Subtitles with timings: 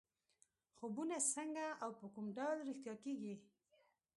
[0.77, 3.33] خوبونه څنګه او په کوم ډول رښتیا کېږي.